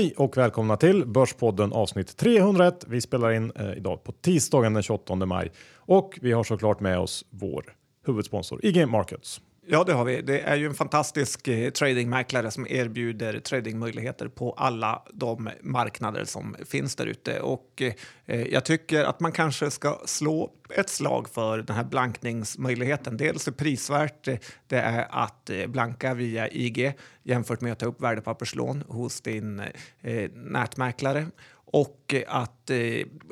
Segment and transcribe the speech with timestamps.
[0.00, 2.84] Hej och välkomna till Börspodden avsnitt 301.
[2.88, 6.98] Vi spelar in eh, idag på tisdagen den 28 maj och vi har såklart med
[6.98, 7.74] oss vår
[8.06, 9.40] huvudsponsor IG Markets.
[9.72, 10.22] Ja, det har vi.
[10.22, 16.56] Det är ju en fantastisk eh, tradingmäklare som erbjuder tradingmöjligheter på alla de marknader som
[16.66, 17.40] finns där ute.
[17.40, 17.92] Och eh,
[18.26, 23.16] eh, jag tycker att man kanske ska slå ett slag för den här blankningsmöjligheten.
[23.16, 24.36] Dels är prisvärt eh,
[24.66, 29.62] det är att blanka via IG jämfört med att ta upp värdepapperslån hos din
[30.00, 31.26] eh, nätmäklare
[31.72, 32.76] och att eh,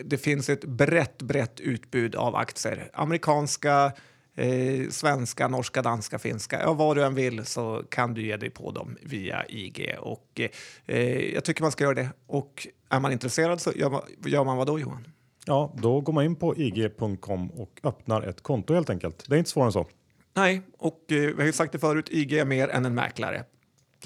[0.05, 2.91] det finns ett brett, brett utbud av aktier.
[2.93, 3.93] Amerikanska,
[4.38, 6.60] eh, svenska, norska, danska, finska.
[6.62, 9.97] Ja, vad du än vill så kan du ge dig på dem via IG.
[10.01, 10.41] Och,
[10.87, 12.09] eh, jag tycker man ska göra det.
[12.27, 15.09] Och är man intresserad så gör man, gör man vad då Johan?
[15.47, 19.24] Ja, då går man in på ig.com och öppnar ett konto helt enkelt.
[19.28, 19.86] Det är inte svårare än så.
[20.34, 23.45] Nej, och eh, vi har ju sagt det förut, IG är mer än en mäklare.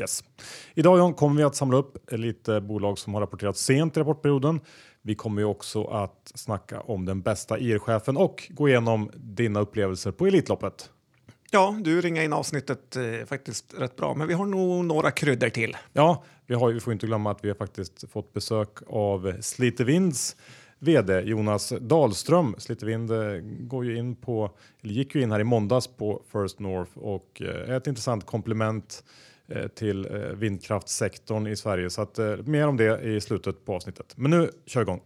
[0.01, 0.25] Yes.
[0.75, 4.61] Idag John, kommer vi att samla upp lite bolag som har rapporterat sent i rapportperioden.
[5.03, 10.13] Vi kommer ju också att snacka om den bästa IR-chefen och gå igenom dina upplevelser
[10.13, 10.91] på Elitloppet.
[11.51, 15.49] Ja, du ringar in avsnittet eh, faktiskt rätt bra, men vi har nog några kryddor
[15.49, 15.77] till.
[15.93, 20.37] Ja, vi, har, vi får inte glömma att vi har faktiskt fått besök av Slitevinds
[20.79, 22.55] vd Jonas Dahlström.
[22.59, 24.51] Slitevind eh, går ju in på,
[24.83, 28.27] eller gick ju in här i måndags på First North och eh, är ett intressant
[28.27, 29.05] komplement
[29.75, 31.91] till eh, vindkraftssektorn i Sverige.
[31.91, 34.15] Så att, eh, mer om det i slutet på avsnittet.
[34.17, 35.01] Men nu kör igång.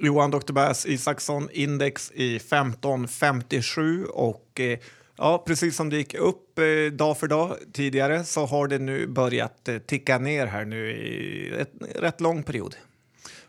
[0.00, 0.52] Johan Dr.
[0.52, 4.78] Bass Isaksson index i 1557 och eh,
[5.16, 9.06] ja, precis som det gick upp eh, dag för dag tidigare så har det nu
[9.06, 12.76] börjat eh, ticka ner här nu i ett, rätt lång period.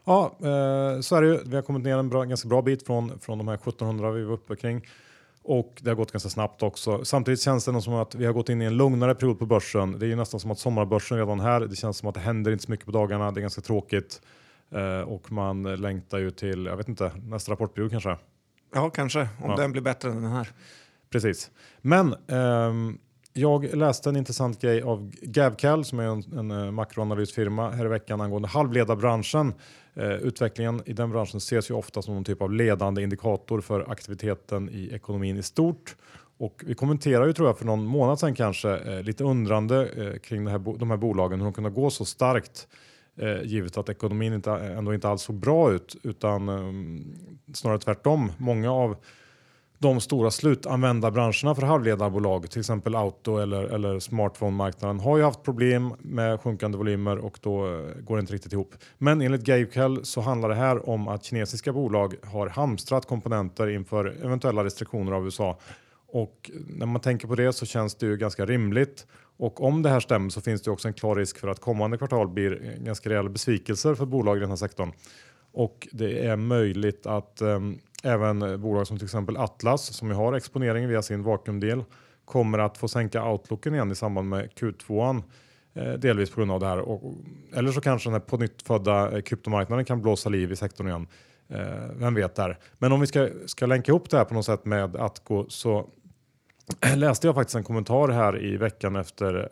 [0.05, 1.39] Ja, eh, så är det ju.
[1.45, 4.23] Vi har kommit ner en bra, ganska bra bit från, från de här 1700 vi
[4.23, 4.87] var uppe kring.
[5.51, 7.05] Och det har gått ganska snabbt också.
[7.05, 9.99] Samtidigt känns det som att vi har gått in i en lugnare period på börsen.
[9.99, 11.59] Det är ju nästan som att sommarbörsen redan här.
[11.59, 13.31] Det känns som att det händer inte så mycket på dagarna.
[13.31, 14.21] Det är ganska tråkigt.
[14.71, 18.17] Eh, och man längtar ju till, jag vet inte, nästa rapportperiod kanske.
[18.73, 19.55] Ja, kanske, om Ja.
[19.55, 20.49] den blir bättre än den här.
[21.09, 21.51] Precis.
[21.81, 22.97] Men ehm,
[23.39, 27.87] jag läste en intressant grej av Gavcal som är en, en eh, makroanalysfirma här i
[27.87, 29.53] veckan angående halvledarbranschen.
[29.93, 33.91] Eh, utvecklingen i den branschen ses ju ofta som någon typ av ledande indikator för
[33.91, 35.95] aktiviteten i ekonomin i stort.
[36.37, 40.19] Och vi kommenterade ju tror jag för någon månad sedan kanske eh, lite undrande eh,
[40.19, 42.67] kring det här, de här bolagen hur de kunde gå så starkt
[43.17, 47.03] eh, givet att ekonomin inte, ändå inte alls såg bra ut utan eh,
[47.53, 48.31] snarare tvärtom.
[48.37, 48.95] Många av
[49.81, 55.93] de stora slutanvändarbranscherna för halvledarbolag, till exempel auto eller, eller smartphone-marknaden, har ju haft problem
[55.99, 58.73] med sjunkande volymer och då eh, går det inte riktigt ihop.
[58.97, 64.05] Men enligt Gavecal så handlar det här om att kinesiska bolag har hamstrat komponenter inför
[64.25, 65.59] eventuella restriktioner av USA.
[66.11, 69.07] Och när man tänker på det så känns det ju ganska rimligt.
[69.37, 71.97] Och om det här stämmer så finns det också en klar risk för att kommande
[71.97, 74.91] kvartal blir ganska rejäla besvikelser för bolag i den här sektorn.
[75.51, 80.13] Och det är möjligt att ehm, även eh, bolag som till exempel Atlas som ju
[80.13, 81.83] har exponering via sin vakuumdel
[82.25, 85.23] kommer att få sänka outlooken igen i samband med Q2.
[85.73, 86.79] Eh, delvis på grund av det här.
[86.79, 87.15] Och,
[87.53, 90.87] eller så kanske den här på nytt födda eh, kryptomarknaden kan blåsa liv i sektorn
[90.87, 91.07] igen.
[91.95, 92.59] Vem vet där.
[92.77, 95.89] Men om vi ska, ska länka ihop det här på något sätt med Atco så
[96.95, 99.49] läste jag faktiskt en kommentar här i veckan efter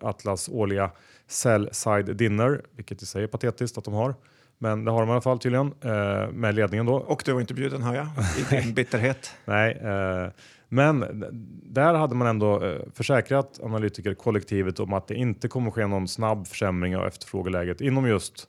[0.00, 0.90] Atlas årliga
[1.26, 4.14] sell side dinner, vilket i sig är patetiskt att de har.
[4.62, 6.94] Men det har de i alla fall tydligen eh, med ledningen då.
[6.94, 8.06] Och du var inte bjuden hör jag,
[8.38, 9.34] i din bitterhet.
[9.44, 10.28] Nej, eh,
[10.68, 11.24] men
[11.64, 16.46] där hade man ändå eh, försäkrat analytikerkollektivet om att det inte kommer ske någon snabb
[16.46, 18.48] försämring av efterfrågeläget inom just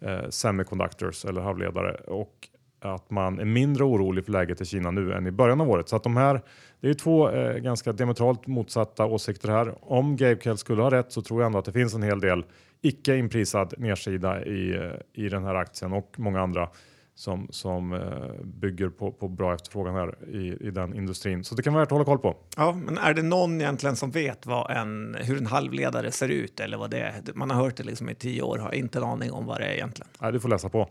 [0.00, 2.48] eh, semiconductors eller halvledare och
[2.84, 5.88] att man är mindre orolig för läget i Kina nu än i början av året.
[5.88, 6.40] Så att de här,
[6.80, 9.92] det är två eh, ganska diametralt motsatta åsikter här.
[9.92, 12.44] Om Gabe skulle ha rätt så tror jag ändå att det finns en hel del
[12.80, 16.68] icke inprisad nedsida i, eh, i den här aktien och många andra
[17.14, 21.44] som, som eh, bygger på, på bra efterfrågan här i, i den industrin.
[21.44, 22.36] Så det kan vara värt att hålla koll på.
[22.56, 26.60] Ja, men är det någon egentligen som vet vad en, hur en halvledare ser ut
[26.60, 27.22] eller vad det är?
[27.34, 29.64] Man har hört det liksom i tio år, har inte en aning om vad det
[29.64, 30.08] är egentligen.
[30.20, 30.88] Nej, du får läsa på.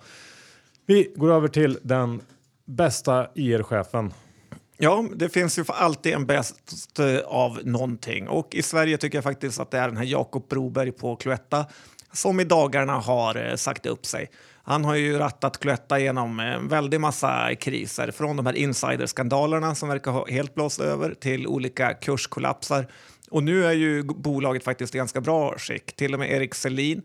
[0.85, 2.21] Vi går över till den
[2.65, 4.13] bästa e IR-chefen.
[4.77, 9.23] Ja, det finns ju för alltid en bäst av någonting och i Sverige tycker jag
[9.23, 11.65] faktiskt att det är den här Jakob Broberg på Cloetta
[12.13, 14.29] som i dagarna har eh, sagt upp sig.
[14.63, 19.75] Han har ju rattat Cloetta genom eh, en väldig massa kriser, från de här insiderskandalerna
[19.75, 22.87] som verkar ha helt blåst över till olika kurskollapsar.
[23.29, 25.95] Och nu är ju bolaget faktiskt i ganska bra skick.
[25.95, 27.01] Till och med Erik Selin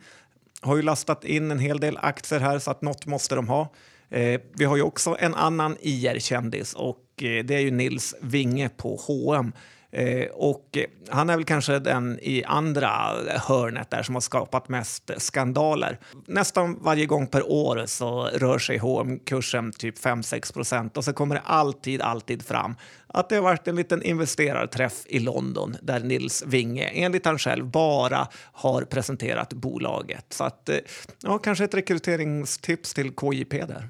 [0.67, 3.73] har ju lastat in en hel del aktier här så att något måste de ha.
[4.11, 8.69] Eh, vi har ju också en annan IR-kändis och eh, det är ju Nils Winge
[8.69, 9.53] på H&M.
[9.96, 10.78] Eh, och
[11.08, 12.88] han är väl kanske den i andra
[13.26, 16.00] hörnet där som har skapat mest skandaler.
[16.26, 21.34] Nästan varje gång per år så rör sig H&M-kursen typ 5-6 procent och så kommer
[21.34, 22.75] det alltid, alltid fram
[23.06, 27.66] att det har varit en liten investerarträff i London där Nils Winge, enligt han själv,
[27.66, 30.26] bara har presenterat bolaget.
[30.28, 30.76] Så att, eh,
[31.22, 33.88] ja, kanske ett rekryteringstips till KJP där.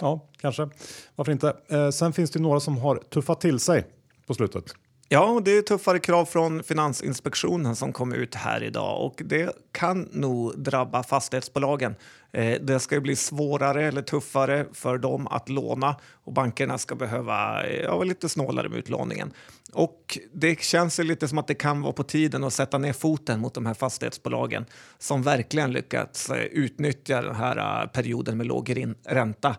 [0.00, 0.68] Ja, kanske.
[1.14, 1.56] Varför inte?
[1.68, 3.84] Eh, sen finns det några som har tuffat till sig
[4.26, 4.74] på slutet.
[5.08, 10.08] Ja, det är tuffare krav från Finansinspektionen som kom ut här idag och det kan
[10.12, 11.94] nog drabba fastighetsbolagen.
[12.34, 17.66] Eh, det ska bli svårare eller tuffare för dem att låna och bankerna ska behöva
[17.66, 19.32] eh, ja, vara lite snålare med utlåningen.
[19.72, 23.40] Och det känns lite som att det kan vara på tiden att sätta ner foten
[23.40, 24.66] mot de här fastighetsbolagen
[24.98, 29.56] som verkligen lyckats eh, utnyttja den här perioden med låg ränta.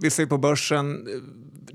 [0.00, 1.06] Vi ser på börsen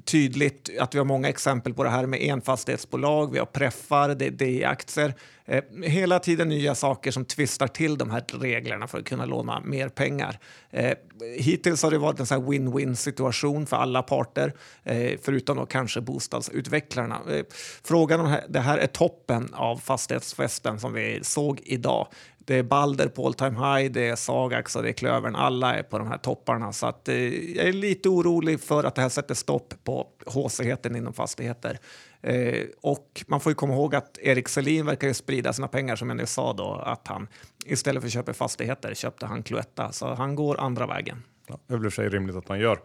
[0.06, 4.26] tydligt att vi har många exempel på det här med enfastighetsbolag, vi har preffar, det
[4.26, 5.14] är D-aktier.
[5.50, 9.60] Eh, hela tiden nya saker som tvistar till de här reglerna för att kunna låna
[9.60, 10.40] mer pengar.
[10.70, 10.94] Eh,
[11.38, 14.54] hittills har det varit en win-win situation för alla parter,
[14.84, 17.22] eh, förutom då kanske bostadsutvecklarna.
[17.32, 17.46] Eh,
[17.84, 22.08] frågan om det här är toppen av fastighetsfesten som vi såg idag.
[22.50, 25.36] Det är Balder på all time high, det är Sagax och det är Klövern.
[25.36, 26.74] Alla är på de här topparna.
[26.74, 27.16] Så att, eh,
[27.56, 31.80] jag är lite orolig för att det här sätter stopp på håsigheten inom fastigheter.
[32.22, 35.96] Eh, och man får ju komma ihåg att Erik Selin verkar ju sprida sina pengar
[35.96, 37.28] som jag nu sa då, att han
[37.66, 39.92] istället för att köpa fastigheter köpte han Cloetta.
[39.92, 41.24] Så han går andra vägen.
[41.48, 42.80] Ja, det blir sig rimligt att man gör.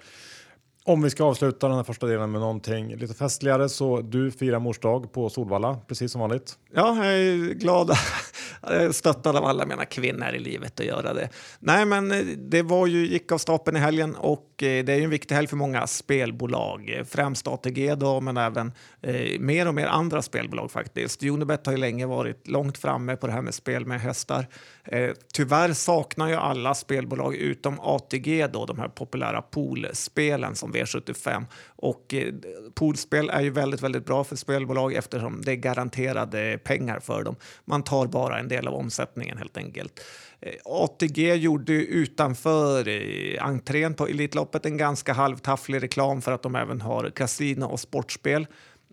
[0.87, 4.59] Om vi ska avsluta den här första delen med någonting lite festligare så du firar
[4.59, 6.59] mors dag på Solvalla precis som vanligt.
[6.75, 7.91] Ja, jag är glad
[8.63, 11.29] jag är stöttad av alla mina kvinnor i livet att göra det.
[11.59, 14.97] Nej, men eh, det var ju, gick av stapeln i helgen och eh, det är
[14.97, 17.03] ju en viktig helg för många spelbolag.
[17.09, 18.73] Främst ATG då, men även
[19.03, 21.23] eh, mer och mer andra spelbolag faktiskt.
[21.23, 24.47] Unibet har ju länge varit långt framme på det här med spel med hästar.
[24.85, 31.45] Eh, tyvärr saknar ju alla spelbolag utom ATG då de här populära poolspelen som V75
[31.67, 32.35] och eh,
[32.75, 37.37] poolspel är ju väldigt, väldigt bra för spelbolag eftersom det är garanterade pengar för dem.
[37.65, 40.01] Man tar bara en del av omsättningen helt enkelt.
[40.41, 46.55] Eh, ATG gjorde utanför eh, entrén på Elitloppet en ganska halvtafflig reklam för att de
[46.55, 48.47] även har kasino och sportspel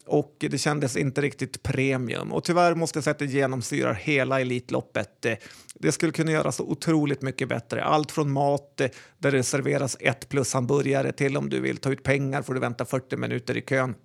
[0.06, 2.32] och det kändes inte riktigt premium.
[2.32, 5.26] Och tyvärr måste jag säga att det genomsyrar hela Elitloppet.
[5.26, 5.38] Eh,
[5.74, 7.84] det skulle kunna göras så otroligt mycket bättre.
[7.84, 8.88] Allt från mat eh,
[9.18, 12.60] där det serveras ett plus hamburgare till om du vill ta ut pengar får du
[12.60, 13.96] vänta 40 minuter i kön.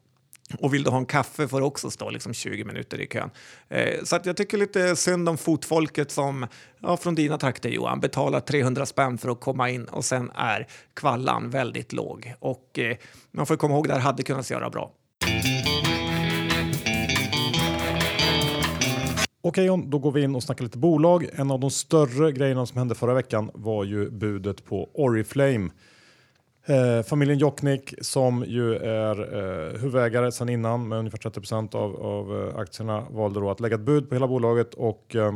[0.58, 3.30] Och vill du ha en kaffe får du också stå liksom 20 minuter i kön.
[3.68, 6.46] Eh, så att jag tycker lite synd om fotfolket som
[6.80, 10.66] ja, från dina trakter Johan betalar 300 spänn för att komma in och sen är
[10.94, 12.34] kvallan väldigt låg.
[12.38, 12.96] Och eh,
[13.30, 14.92] man får komma ihåg det här hade kunnat göra bra.
[19.48, 21.28] Okej, då går vi in och snackar lite bolag.
[21.32, 25.70] En av de större grejerna som hände förra veckan var ju budet på Oriflame.
[26.64, 32.48] Eh, familjen Jocknick som ju är eh, huvudägare sedan innan med ungefär 30 av, av
[32.48, 35.34] eh, aktierna valde då att lägga ett bud på hela bolaget och eh,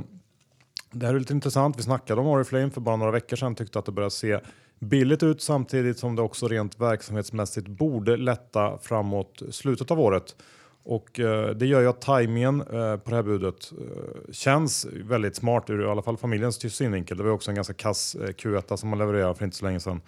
[0.93, 1.79] det här är lite intressant.
[1.79, 4.39] Vi snackade om Oriflame för bara några veckor sedan, tyckte att det började se
[4.79, 10.37] billigt ut samtidigt som det också rent verksamhetsmässigt borde lätta framåt slutet av året.
[10.83, 15.37] Och eh, det gör ju att tajmingen eh, på det här budet eh, känns väldigt
[15.37, 17.17] smart ur i alla fall familjens synvinkel.
[17.17, 19.81] Det var också en ganska kass eh, Q1 som man levererade för inte så länge
[19.81, 20.01] sedan.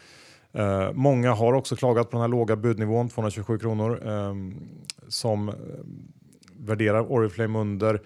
[0.52, 4.68] Eh, många har också klagat på den här låga budnivån, 227 kronor, ehm,
[5.08, 5.54] som eh,
[6.56, 8.02] värderar Oriflame under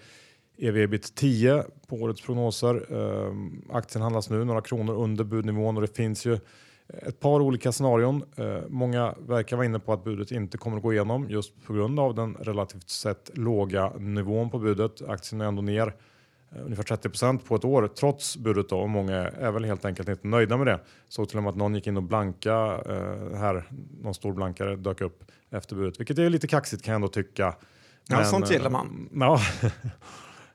[0.57, 2.93] ev ebit 10 på årets prognoser.
[2.93, 6.39] Ehm, aktien handlas nu några kronor under budnivån och det finns ju
[6.89, 8.23] ett par olika scenarion.
[8.35, 11.73] Eh, många verkar vara inne på att budet inte kommer att gå igenom just på
[11.73, 15.01] grund av den relativt sett låga nivån på budet.
[15.07, 15.93] Aktien är ändå ner
[16.51, 20.09] eh, ungefär 30% på ett år trots budet då, och många är väl helt enkelt
[20.09, 20.79] inte nöjda med det.
[21.07, 23.63] Såg till och med att någon gick in och blanka eh, här,
[24.01, 27.55] någon stor blankare dök upp efter budet, vilket är lite kaxigt kan jag ändå tycka.
[28.09, 29.09] Ja, Men, sånt gillar man.
[29.13, 29.39] Ja.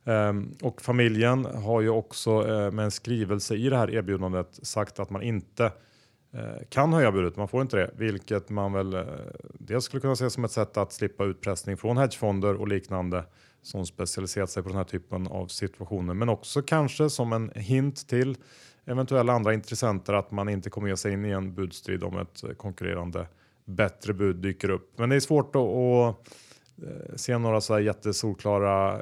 [0.04, 4.98] Um, och familjen har ju också uh, med en skrivelse i det här erbjudandet sagt
[4.98, 5.72] att man inte
[6.34, 9.02] Eh, kan höja budet, man får inte det, vilket man väl eh,
[9.54, 13.24] dels skulle kunna se som ett sätt att slippa utpressning från hedgefonder och liknande
[13.62, 18.08] som specialiserat sig på den här typen av situationer, men också kanske som en hint
[18.08, 18.36] till
[18.84, 22.44] eventuella andra intressenter att man inte kommer ge sig in i en budstrid om ett
[22.44, 23.26] eh, konkurrerande
[23.64, 24.98] bättre bud dyker upp.
[24.98, 29.00] Men det är svårt att, att se några så här jättesolklara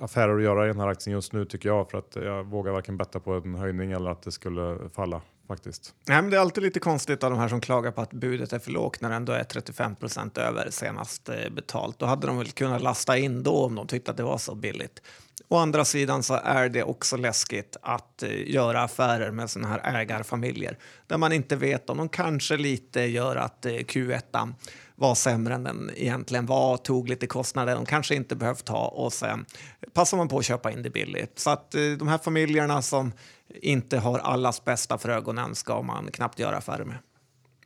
[0.00, 2.72] affärer att göra i den här aktien just nu tycker jag för att jag vågar
[2.72, 5.94] varken betta på en höjning eller att det skulle falla faktiskt.
[6.08, 8.52] Nej, men det är alltid lite konstigt av de här som klagar på att budet
[8.52, 11.98] är för lågt när det ändå är 35 procent över senast eh, betalt.
[11.98, 14.54] Då hade de väl kunnat lasta in då om de tyckte att det var så
[14.54, 15.02] billigt.
[15.48, 20.00] Å andra sidan så är det också läskigt att eh, göra affärer med såna här
[20.00, 24.54] ägarfamiljer där man inte vet om de kanske lite gör att eh, Q1
[24.96, 29.12] var sämre än den egentligen var, tog lite kostnader de kanske inte behövt ha och
[29.12, 29.46] sen
[29.92, 31.38] passar man på att köpa in det billigt.
[31.38, 33.12] Så att de här familjerna som
[33.54, 36.96] inte har allas bästa för ögonen ska man knappt göra affärer med.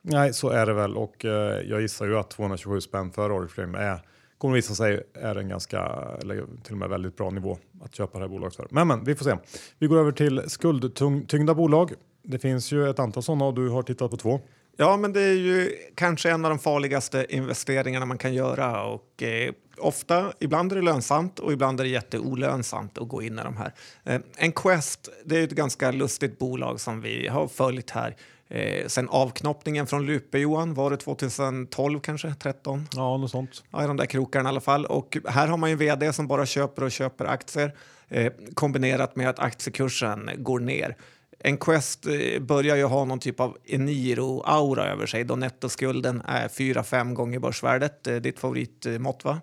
[0.02, 3.78] Nej, så är det väl och eh, jag gissar ju att 227 spänn för Oriflame
[3.78, 4.02] är
[4.42, 5.78] kommer visa sig är en ganska,
[6.20, 8.66] eller till och med väldigt bra nivå att köpa det här bolaget för.
[8.70, 9.36] Men, men vi får se.
[9.78, 11.92] Vi går över till skuldtyngda bolag.
[12.22, 14.40] Det finns ju ett antal sådana och du har tittat på två.
[14.82, 19.22] Ja, men det är ju kanske en av de farligaste investeringarna man kan göra och
[19.22, 23.42] eh, ofta, ibland är det lönsamt och ibland är det jätteolönsamt att gå in i
[23.42, 23.74] de här.
[24.04, 28.16] Eh, en Quest, det är ett ganska lustigt bolag som vi har följt här
[28.48, 32.34] Eh, sen avknoppningen från Lupe, Johan, var det 2012 kanske?
[32.34, 32.88] 13?
[32.92, 33.64] Ja, något sånt.
[33.70, 34.86] Ja, i de där krokarna i alla fall.
[34.86, 37.74] Och här har man ju vd som bara köper och köper aktier
[38.08, 40.96] eh, kombinerat med att aktiekursen går ner.
[41.44, 46.48] En Quest eh, börjar ju ha någon typ av Eniro-aura över sig då nettoskulden är
[46.48, 48.06] 4-5 gånger börsvärdet.
[48.06, 49.40] Eh, ditt favoritmått, va?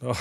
[0.00, 0.16] Ja.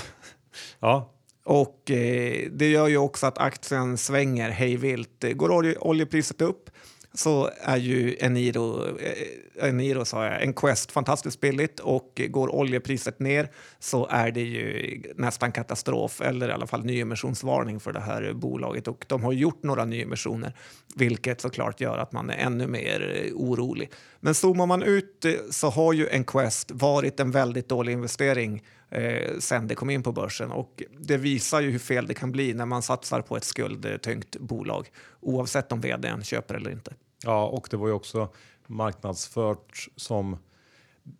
[0.79, 1.11] ja.
[1.43, 5.25] Och eh, det gör ju också att aktien svänger hejvilt.
[5.33, 6.69] Går olje, oljepriset upp
[7.13, 13.19] så är ju Eniro, eh, Eniro sa jag, en Quest fantastiskt billigt och går oljepriset
[13.19, 13.49] ner
[13.79, 18.87] så är det ju nästan katastrof eller i alla fall nyemissionsvarning för det här bolaget
[18.87, 20.53] och de har gjort några nyemissioner
[20.95, 23.91] vilket såklart gör att man är ännu mer eh, orolig.
[24.19, 28.63] Men zoomar man ut eh, så har ju en Quest varit en väldigt dålig investering
[28.91, 30.51] eh, sen det kom in på börsen.
[30.51, 34.37] Och det visar ju hur fel det kan bli när man satsar på ett skuldtyngt
[34.39, 36.93] bolag oavsett om vdn köper eller inte.
[37.23, 38.29] Ja, och det var ju också
[38.67, 40.37] marknadsfört som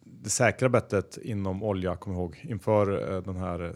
[0.04, 3.74] det säkra bettet inom olja, kom ihåg, inför eh, den här eh, eh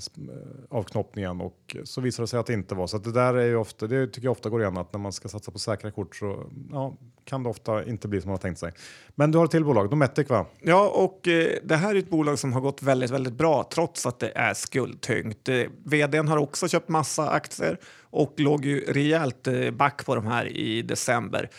[0.69, 2.97] avknoppningen och så visade det sig att det inte var så.
[2.97, 5.11] Att det där är ju ofta, det tycker jag ofta går igen att när man
[5.11, 6.93] ska satsa på säkra kort så ja,
[7.25, 8.71] kan det ofta inte bli som man har tänkt sig.
[9.15, 10.45] Men du har ett till bolag, Dometic va?
[10.61, 14.05] Ja, och eh, det här är ett bolag som har gått väldigt, väldigt bra trots
[14.05, 15.49] att det är skuldtyngt.
[15.49, 17.79] Eh, vdn har också köpt massa aktier
[18.09, 21.49] och låg ju rejält eh, back på de här i december.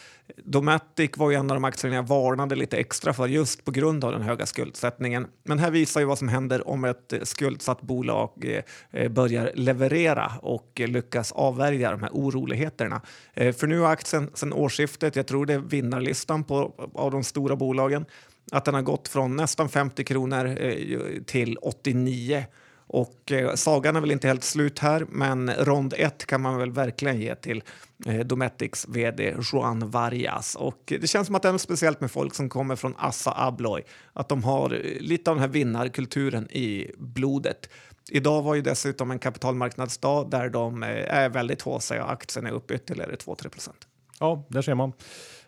[0.44, 4.04] Dometic var ju en av de aktierna jag varnade lite extra för just på grund
[4.04, 5.26] av den höga skuldsättningen.
[5.44, 8.62] Men här visar ju vad som händer om ett eh, skuldsatt bolag eh,
[9.02, 13.00] eh, börjar leverera och lyckas avvärja de här oroligheterna.
[13.34, 17.56] För nu har aktien sedan årsskiftet, jag tror det är vinnarlistan på, av de stora
[17.56, 18.06] bolagen,
[18.52, 22.44] att den har gått från nästan 50 kronor eh, till 89
[22.88, 26.72] och eh, sagan är väl inte helt slut här, men rond 1 kan man väl
[26.72, 27.62] verkligen ge till
[28.06, 30.54] eh, Dometics vd Juan Vargas.
[30.54, 33.46] Och det känns som att det är något speciellt med folk som kommer från Assa
[33.46, 33.82] Abloy,
[34.12, 37.68] att de har eh, lite av den här vinnarkulturen i blodet.
[38.10, 42.50] Idag var ju dessutom en kapitalmarknadsdag där de eh, är väldigt håsiga och aktien är
[42.50, 43.86] upp ytterligare 2-3 procent.
[44.20, 44.92] Ja, där ser man.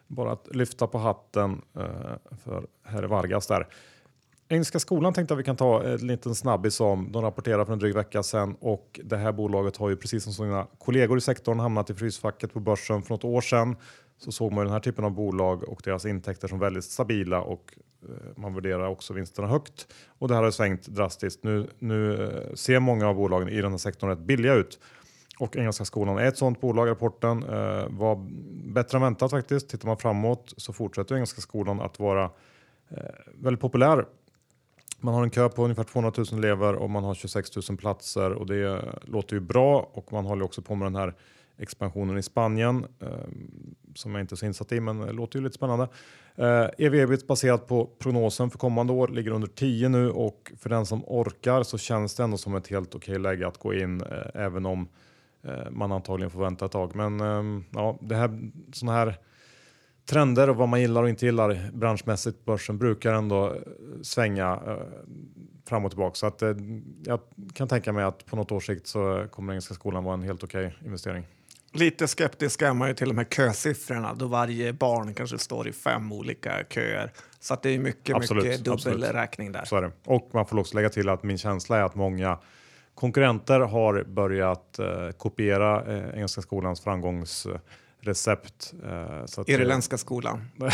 [0.09, 3.67] Bara att lyfta på hatten eh, för herr Vargas där.
[4.51, 7.13] Engelska skolan tänkte jag vi kan ta en liten snabbis om.
[7.13, 10.33] De rapporterade för en dryg vecka sedan och det här bolaget har ju precis som
[10.33, 13.77] sina kollegor i sektorn hamnat i frysfacket på börsen för något år sedan.
[14.19, 17.75] Så såg man den här typen av bolag och deras intäkter som väldigt stabila och
[18.03, 19.87] eh, man värderar också vinsterna högt.
[20.19, 21.45] Och det här har svängt drastiskt.
[21.45, 24.79] Nu, nu eh, ser många av bolagen i den här sektorn rätt billiga ut.
[25.39, 26.89] Och Engelska skolan är ett sådant bolag.
[26.89, 28.27] Rapporten eh, var
[28.73, 29.69] bättre än väntat faktiskt.
[29.69, 32.25] Tittar man framåt så fortsätter Engelska skolan att vara
[32.91, 33.01] eh,
[33.35, 34.05] väldigt populär
[35.01, 38.33] man har en kö på ungefär 200 000 elever och man har 26 000 platser
[38.33, 41.15] och det låter ju bra och man håller också på med den här
[41.59, 43.09] expansionen i Spanien eh,
[43.95, 45.89] som jag inte är så insatt i, men det låter ju lite spännande.
[46.37, 50.71] Eh, ev ebit baserat på prognosen för kommande år ligger under 10 nu och för
[50.71, 54.01] den som orkar så känns det ändå som ett helt okej läge att gå in
[54.01, 54.89] eh, även om eh,
[55.71, 56.97] man antagligen får vänta ett tag.
[56.97, 59.19] Men eh, ja, det här sådana här
[60.09, 63.61] trender och vad man gillar och inte gillar branschmässigt på börsen brukar ändå eh,
[64.03, 64.77] svänga eh,
[65.69, 66.15] fram och tillbaka.
[66.15, 66.55] Så att, eh,
[67.05, 67.21] jag
[67.55, 70.45] kan tänka mig att på något års sikt så kommer Engelska skolan vara en helt
[70.45, 71.27] okej okay investering.
[71.73, 75.73] Lite skeptisk är man ju till de här kösiffrorna då varje barn kanske står i
[75.73, 77.13] fem olika köer.
[77.41, 79.65] Så att det är mycket, absolut, mycket dubbelräkning där.
[79.65, 79.93] Så är det.
[80.05, 82.39] Och man får också lägga till att min känsla är att många
[82.99, 87.47] konkurrenter har börjat eh, kopiera eh, Engelska skolans framgångs
[88.01, 88.75] recept.
[88.85, 90.49] Eh, Irländska skolan.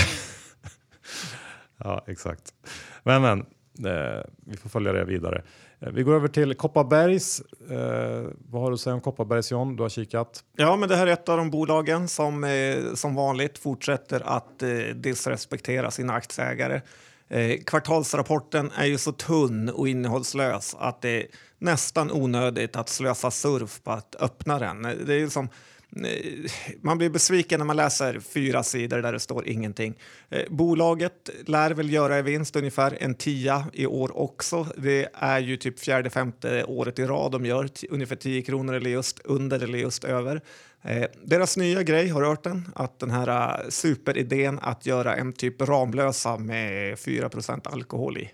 [1.79, 2.55] ja, exakt.
[3.03, 3.47] Men, men
[3.79, 5.43] Eh, vi får följa det vidare.
[5.79, 7.43] Vi går över till Kopparbergs.
[7.71, 9.77] Eh, vad har du att säga om Kopparbergs John?
[9.77, 10.45] Du har kikat.
[10.57, 14.63] Ja, men det här är ett av de bolagen som eh, som vanligt fortsätter att
[14.63, 16.81] eh, disrespektera sina aktieägare.
[17.29, 21.27] Eh, kvartalsrapporten är ju så tunn och innehållslös att det är
[21.59, 24.83] nästan onödigt att slösa surf på att öppna den.
[24.83, 25.49] Det är ju som
[25.97, 29.95] Eh, man blir besviken när man läser fyra sidor där det står ingenting.
[30.29, 34.67] Eh, bolaget lär väl göra en vinst ungefär en tia i år också.
[34.77, 38.91] Det är ju typ fjärde, femte året i rad de gör ungefär 10 kronor eller
[38.91, 40.41] just under eller just över.
[40.83, 42.69] Eh, deras nya grej, har du hört den?
[42.75, 48.31] Att den här eh, superidén att göra en typ Ramlösa med 4% alkohol i.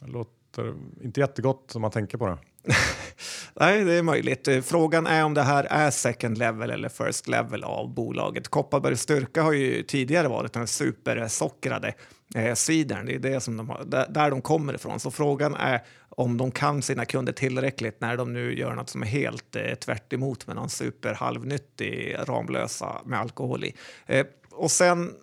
[0.00, 2.38] Det låter inte jättegott om man tänker på det.
[3.54, 4.48] Nej, det är möjligt.
[4.64, 8.48] Frågan är om det här är second level eller first level av bolaget.
[8.48, 11.94] Kopparbergs styrka har ju tidigare varit den supersockrade
[12.34, 13.06] eh, cidern.
[13.06, 15.00] Det är det som de har, där, de kommer ifrån.
[15.00, 19.02] Så frågan är om de kan sina kunder tillräckligt när de nu gör något som
[19.02, 23.74] är helt eh, tvärt emot med någon superhalvnyttig Ramlösa med alkohol i.
[24.06, 25.14] Eh, och sen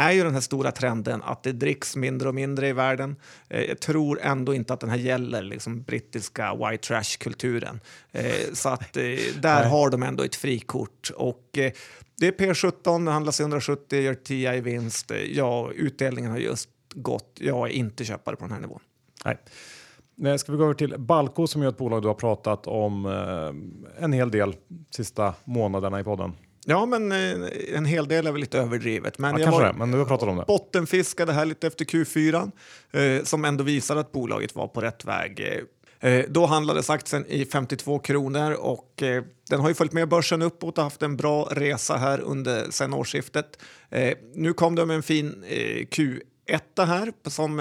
[0.00, 3.16] är ju den här stora trenden att det dricks mindre och mindre i världen.
[3.48, 7.80] Eh, jag tror ändå inte att den här gäller liksom brittiska white trash-kulturen.
[8.12, 9.04] Eh, så att eh,
[9.40, 11.10] där har de ändå ett frikort.
[11.16, 11.48] Och
[12.16, 15.12] det är P17, det handlas i 170, gör 10 i vinst.
[15.32, 17.38] Ja, utdelningen har just gått.
[17.40, 18.80] Jag är inte köpare på den här nivån.
[19.24, 20.38] Nej.
[20.38, 23.06] Ska vi gå över till Balco som är ett bolag du har pratat om
[23.98, 24.54] en hel del
[24.90, 26.32] sista månaderna i podden?
[26.66, 29.18] Ja, men eh, en hel del är väl lite överdrivet.
[29.18, 30.44] Men ja, jag var, det, men du pratat om det.
[30.46, 32.50] bottenfiskade här lite efter Q4
[32.92, 35.62] eh, som ändå visar att bolaget var på rätt väg.
[36.00, 40.42] Eh, då handlades aktien i 52 kronor och eh, den har ju följt med börsen
[40.42, 43.58] uppåt och haft en bra resa här under sen årsskiftet.
[43.90, 46.20] Eh, nu kom det med en fin eh, Q1
[46.76, 47.56] här som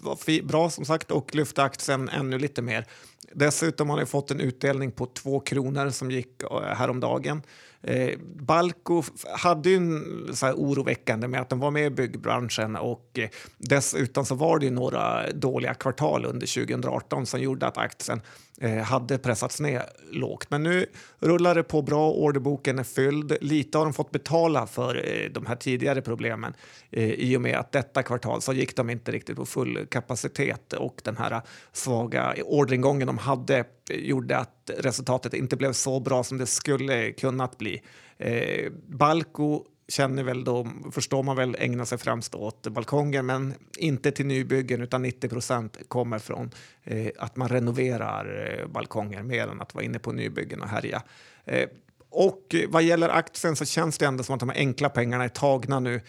[0.00, 2.86] var bra som sagt och lyfte aktien ännu lite mer.
[3.32, 7.42] Dessutom har ni fått en utdelning på 2 kronor som gick häromdagen.
[7.86, 9.02] Eh, Balco
[9.36, 13.28] hade ju en så här oroväckande med att de var med i byggbranschen och eh,
[13.58, 18.20] dessutom så var det ju några dåliga kvartal under 2018 som gjorde att aktien
[18.60, 20.50] Eh, hade pressats ner lågt.
[20.50, 20.86] Men nu
[21.18, 23.36] rullar det på bra, orderboken är fylld.
[23.40, 26.54] Lite har de fått betala för eh, de här tidigare problemen
[26.90, 30.72] eh, i och med att detta kvartal så gick de inte riktigt på full kapacitet
[30.72, 31.42] och den här
[31.72, 33.64] svaga orderingången de hade eh,
[33.96, 37.82] gjorde att resultatet inte blev så bra som det skulle kunnat bli.
[38.18, 44.10] Eh, Balco känner väl då, förstår man väl, ägnar sig främst åt balkonger men inte
[44.10, 46.50] till nybyggen utan 90 procent kommer från
[46.84, 51.02] eh, att man renoverar eh, balkonger mer än att vara inne på nybyggen och härja.
[51.44, 51.68] Eh,
[52.10, 55.28] och vad gäller aktien så känns det ändå som att de här enkla pengarna är
[55.28, 56.00] tagna nu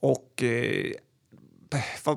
[0.00, 0.92] och eh,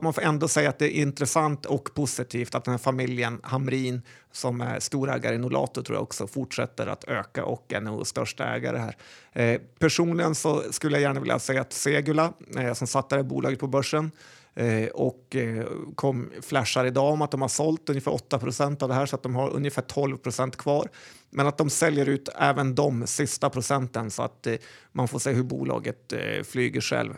[0.02, 4.02] man får ändå säga att det är intressant och positivt att den här familjen Hamrin
[4.32, 8.46] som är storägare i Nolato tror jag också fortsätter att öka och är nog största
[8.46, 8.96] ägare här.
[9.34, 13.30] Eh, personligen så skulle jag gärna vilja säga att Segula eh, som satte det här
[13.30, 14.12] bolaget på börsen
[14.56, 18.96] eh, och eh, kom, flashar idag om att de har sålt ungefär 8% av det
[18.96, 20.90] här så att de har ungefär 12% kvar.
[21.30, 24.56] Men att de säljer ut även de sista procenten så att eh,
[24.92, 27.14] man får se hur bolaget eh, flyger själv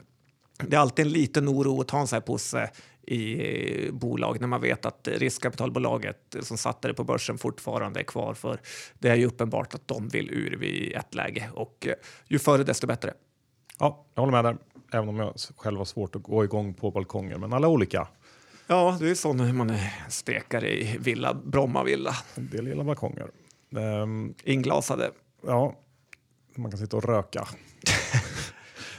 [0.57, 2.69] det är alltid en liten oro att ta en sån här posse
[3.07, 8.33] i bolag när man vet att riskkapitalbolaget som satte det på börsen fortfarande är kvar.
[8.33, 8.59] För
[8.99, 11.93] det är ju uppenbart att de vill ur vid ett läge och eh,
[12.27, 13.13] ju före desto bättre.
[13.79, 14.57] Ja, jag håller med där.
[14.91, 18.07] Även om jag själv har svårt att gå igång på balkonger, men alla olika.
[18.67, 22.15] Ja, det är så när man är stekare i villa, Bromma villa.
[22.35, 23.27] En del gillar balkonger.
[23.69, 25.11] Um, Inglasade.
[25.45, 25.75] Ja,
[26.55, 27.47] man kan sitta och röka.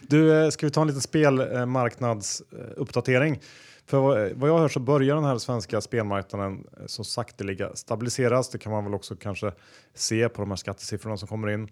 [0.08, 3.32] Du, eh, ska vi ta en liten spelmarknadsuppdatering?
[3.32, 3.42] Eh, eh,
[3.86, 3.98] För
[4.34, 8.50] vad jag hör så börjar den här svenska spelmarknaden så sakteliga stabiliseras.
[8.50, 9.52] Det kan man väl också kanske
[9.94, 11.68] se på de här skattesiffrorna som kommer in.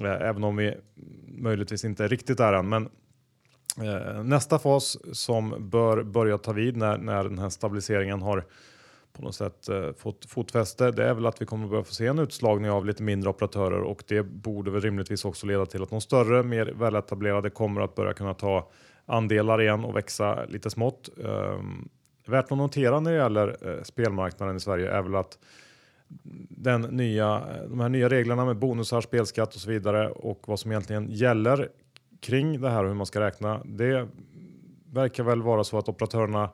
[0.00, 0.74] Även om vi
[1.26, 2.68] möjligtvis inte är riktigt där än.
[2.68, 2.88] Men
[4.24, 8.44] nästa fas som bör börja ta vid när, när den här stabiliseringen har
[9.12, 10.90] på något sätt eh, fått fotfäste.
[10.90, 13.80] Det är väl att vi kommer börja få se en utslagning av lite mindre operatörer
[13.80, 17.94] och det borde väl rimligtvis också leda till att de större, mer väletablerade kommer att
[17.94, 18.70] börja kunna ta
[19.06, 21.08] andelar igen och växa lite smått.
[21.24, 21.88] Ehm,
[22.26, 25.38] värt att notera när det gäller eh, spelmarknaden i Sverige är väl att
[26.48, 30.70] den nya, de här nya reglerna med bonusar, spelskatt och så vidare och vad som
[30.70, 31.68] egentligen gäller
[32.20, 33.62] kring det här och hur man ska räkna.
[33.64, 34.08] Det
[34.92, 36.50] verkar väl vara så att operatörerna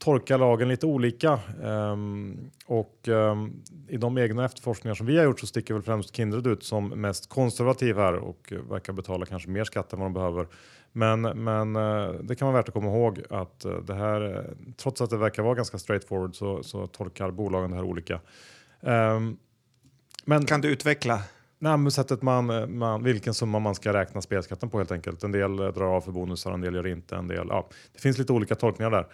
[0.00, 1.40] torkar lagen lite olika.
[1.62, 6.16] Um, och um, i de egna efterforskningar som vi har gjort så sticker väl främst
[6.16, 10.12] Kindred ut som mest konservativ här och verkar betala kanske mer skatt än vad de
[10.12, 10.46] behöver.
[10.92, 15.00] Men, men uh, det kan vara värt att komma ihåg att uh, det här, trots
[15.00, 18.20] att det verkar vara ganska straightforward så, så tolkar bolagen det här olika.
[18.80, 19.38] Um,
[20.24, 21.22] men, kan du utveckla?
[21.58, 25.22] Nej, men sättet man, man, vilken summa man ska räkna spelskatten på helt enkelt.
[25.24, 27.16] En del drar av för bonusar, en del gör inte.
[27.16, 29.06] En del, ja, det finns lite olika tolkningar där.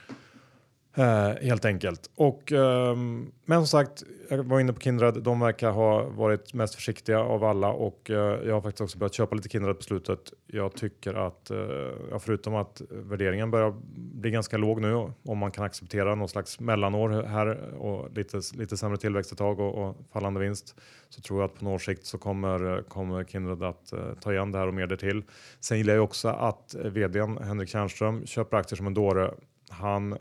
[0.99, 2.11] Eh, helt enkelt.
[2.15, 5.23] Och, ehm, men som sagt, jag var inne på Kindred.
[5.23, 9.15] De verkar ha varit mest försiktiga av alla och eh, jag har faktiskt också börjat
[9.15, 10.33] köpa lite Kindred på slutet.
[10.47, 15.65] Jag tycker att, uh, förutom att värderingen börjar bli ganska låg nu om man kan
[15.65, 20.41] acceptera någon slags mellanår här och lite, lite sämre tillväxt ett tag och, och fallande
[20.41, 20.75] vinst
[21.09, 24.59] så tror jag att på några sikt så kommer, kommer Kindred att ta igen det
[24.59, 25.25] här och mer därtill.
[25.61, 29.31] Sen gillar jag också att vdn Henrik Tjärnström köper aktier som en dåre.
[29.71, 30.19] Han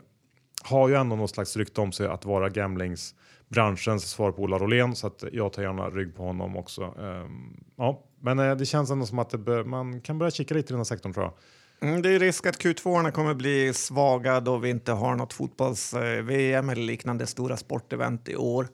[0.66, 4.96] har ju ändå något slags rykte om sig att vara gamblingsbranschens svar på Ola Rolén
[4.96, 6.94] så att jag tar gärna rygg på honom också.
[6.98, 9.34] Um, ja, men uh, det känns ändå som att
[9.66, 11.34] man kan börja kika lite i den här sektorn tror jag.
[11.80, 16.68] Mm, det är risk att Q2 kommer bli svaga då vi inte har något fotbolls-VM
[16.68, 18.68] eller liknande stora sportevent i år.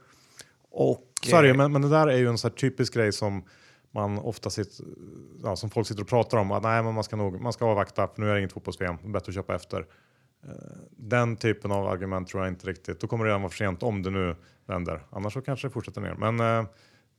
[0.71, 3.45] Och, så är det, men, men det där är ju en så typisk grej som
[3.91, 4.87] man ofta sitter,
[5.43, 6.53] ja, som folk sitter och pratar om.
[6.53, 9.13] Att nej, men man ska nog, man ska avvakta för nu är det inget fotbolls-VM,
[9.13, 9.87] bättre att köpa efter.
[10.45, 10.53] Eh,
[10.91, 13.01] den typen av argument tror jag inte riktigt.
[13.01, 15.01] Då kommer det redan vara för sent om det nu vänder.
[15.11, 16.15] Annars så kanske det fortsätter ner.
[16.15, 16.69] Men eh,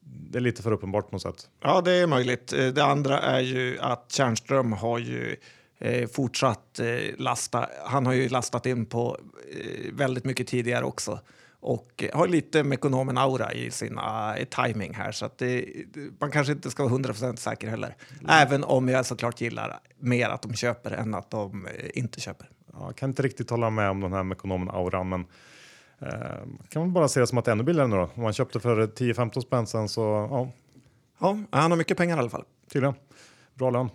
[0.06, 1.50] det är lite för uppenbart på något sätt.
[1.60, 2.54] Ja, det är möjligt.
[2.54, 5.36] Eh, det andra är ju att Tjärnström har ju
[5.80, 7.70] eh, fortsatt eh, lasta.
[7.86, 9.18] Han har ju lastat in på
[9.52, 11.20] eh, väldigt mycket tidigare också
[11.60, 15.66] och har lite Mekonomen-aura i sin uh, timing här så att det,
[16.20, 17.96] man kanske inte ska vara 100% säker heller.
[18.12, 18.26] Mm.
[18.30, 22.50] Även om jag såklart gillar mer att de köper än att de inte köper.
[22.74, 25.26] Ja, jag kan inte riktigt hålla med om den här Mekonomen-auran, men
[26.00, 26.38] eh,
[26.70, 28.10] kan man bara se det som att det är ännu billigare nu då.
[28.16, 30.52] Om man köpte för 10-15 spänn sen så ja.
[31.20, 32.44] Ja, han har mycket pengar i alla fall.
[32.72, 32.96] Tydligen.
[33.54, 33.90] Bra lön.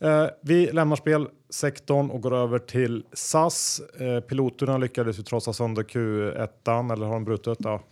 [0.00, 3.80] Eh, vi lämnar spelsektorn och går över till SAS.
[4.00, 7.58] Eh, piloterna lyckades ju trossa sönder Q1, eller har de brutit?
[7.58, 7.82] Ja.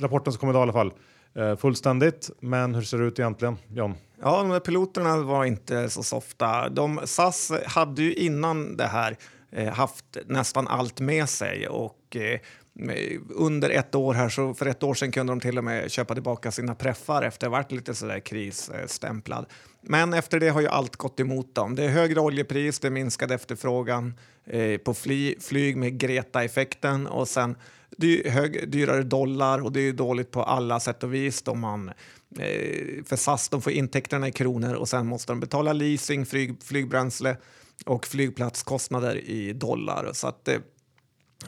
[0.00, 0.92] Rapporten som kom idag i alla fall.
[1.34, 3.94] Eh, fullständigt, men hur ser det ut egentligen, John?
[4.22, 6.68] Ja, de där piloterna var inte så softa.
[6.68, 9.16] De, SAS hade ju innan det här
[9.52, 12.40] Eh, haft nästan allt med sig och eh,
[13.28, 16.14] under ett år här, så för ett år sedan kunde de till och med köpa
[16.14, 19.46] tillbaka sina preffar efter att ha varit lite sådär krisstämplad.
[19.82, 21.74] Men efter det har ju allt gått emot dem.
[21.74, 24.14] Det är högre oljepris, det är minskad efterfrågan
[24.46, 27.56] eh, på fly, flyg med Greta-effekten och sen
[27.96, 31.42] dy, hög, dyrare dollar och det är dåligt på alla sätt och vis.
[31.42, 31.90] Då man,
[33.04, 37.36] för SAS de får intäkterna i kronor och sen måste de betala leasing, flyg, flygbränsle
[37.86, 40.10] och flygplatskostnader i dollar.
[40.12, 40.54] Så att, eh,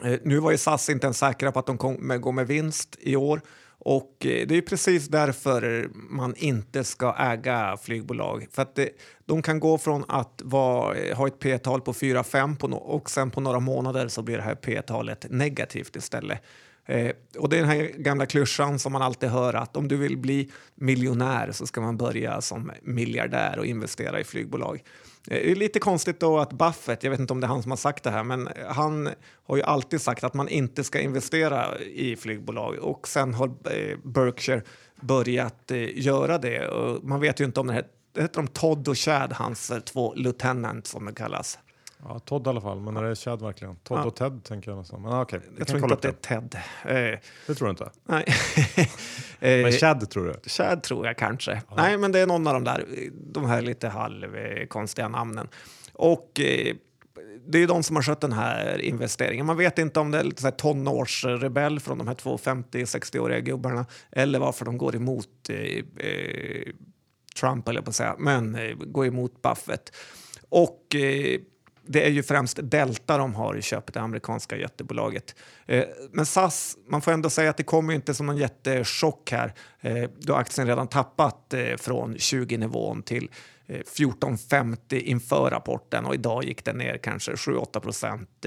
[0.03, 2.97] eh, nu var ju SAS inte ens säkra på att de kommer gå med vinst
[2.99, 3.41] i år
[3.85, 8.47] och eh, det är precis därför man inte ska äga flygbolag.
[8.51, 8.89] För att det,
[9.25, 13.41] de kan gå från att vara, eh, ha ett P-tal på 4-5 och sen på
[13.41, 16.39] några månader så blir det här P-talet negativt istället.
[16.85, 19.97] Eh, och det är den här gamla klyschan som man alltid hör att om du
[19.97, 24.83] vill bli miljonär så ska man börja som miljardär och investera i flygbolag.
[25.27, 27.61] Eh, det är lite konstigt då att Buffett, jag vet inte om det är han
[27.61, 29.09] som har sagt det här, men han
[29.47, 33.97] har ju alltid sagt att man inte ska investera i flygbolag och sen har eh,
[34.03, 34.61] Berkshire
[35.01, 36.67] börjat eh, göra det.
[36.67, 37.85] Och man vet ju inte om det här,
[38.17, 41.59] heter de Todd och Chad, hans två lieutenant som de kallas.
[42.05, 43.75] Ja, Todd i alla fall, men är det Chad verkligen?
[43.75, 44.05] Todd ja.
[44.05, 45.01] och Ted tänker jag nästan.
[45.01, 46.55] Men, okay, jag tror inte att det är Ted.
[46.85, 47.91] Eh, det tror du inte?
[48.03, 48.25] Nej.
[49.63, 50.49] men Chad tror du?
[50.49, 51.61] Chad tror jag kanske.
[51.69, 51.75] Ja.
[51.75, 55.47] Nej, men det är någon av de där, de här lite halvkonstiga namnen.
[55.93, 56.75] Och eh,
[57.47, 59.45] det är de som har skött den här investeringen.
[59.45, 63.39] Man vet inte om det är lite så här tonårsrebell från de här två 50-60-åriga
[63.39, 65.57] gubbarna eller varför de går emot eh,
[66.07, 66.73] eh
[67.39, 69.95] Trump, eller på att säga, men eh, går emot Buffett.
[70.49, 71.39] Och eh,
[71.85, 75.35] det är ju främst Delta de har i köpet, det amerikanska jättebolaget.
[75.65, 79.53] Eh, men SAS, man får ändå säga att det kommer inte som någon jättechock här
[79.81, 83.29] eh, då aktien redan tappat eh, från 20-nivån till
[83.67, 88.45] eh, 14,50 inför rapporten och idag gick den ner kanske 7-8 procent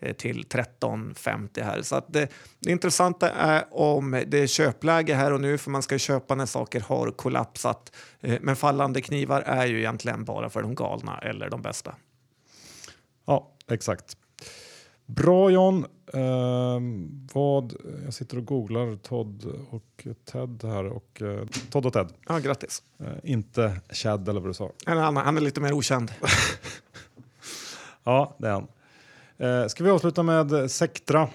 [0.00, 1.82] eh, till 13,50 här.
[1.82, 5.82] Så att det, det intressanta är om det är köpläge här och nu för man
[5.82, 7.92] ska köpa när saker har kollapsat.
[8.40, 11.94] Men fallande knivar är ju egentligen bara för de galna eller de bästa.
[13.28, 14.16] Ja, exakt.
[15.06, 15.86] Bra John.
[16.12, 16.80] Eh,
[17.32, 20.84] vad, jag sitter och googlar Todd och Ted här.
[20.86, 22.08] Och, eh, Todd och Ted.
[22.28, 22.82] Ja, grattis.
[22.98, 24.72] Eh, inte Chad eller vad du sa.
[24.86, 26.12] Han, han är lite mer okänd.
[28.04, 28.68] ja, det är han.
[29.38, 31.28] Eh, ska vi avsluta med Sectra?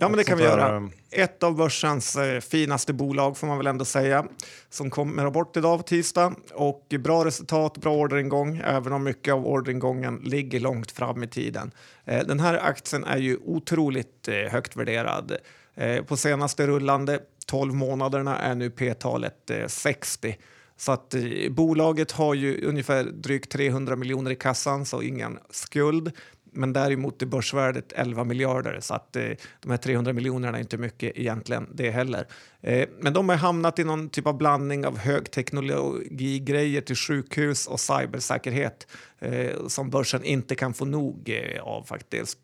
[0.00, 0.76] Ja, men det kan vi göra.
[0.76, 4.24] Eh, Ett av börsens eh, finaste bolag får man väl ändå säga,
[4.70, 6.34] som kommer med rapport idag på tisdag.
[6.54, 11.70] Och bra resultat, bra orderingång, även om mycket av orderingången ligger långt fram i tiden.
[12.04, 15.36] Eh, den här aktien är ju otroligt eh, högt värderad.
[15.74, 20.36] Eh, på senaste rullande 12 månaderna är nu p-talet 60.
[20.76, 26.12] Så att eh, bolaget har ju ungefär drygt 300 miljoner i kassan, så ingen skuld.
[26.52, 29.30] Men däremot är börsvärdet 11 miljarder så att eh,
[29.60, 32.26] de här 300 miljonerna är inte mycket egentligen det heller.
[32.60, 37.80] Eh, men de har hamnat i någon typ av blandning av högteknologigrejer till sjukhus och
[37.80, 38.86] cybersäkerhet
[39.18, 42.42] eh, som börsen inte kan få nog eh, av faktiskt.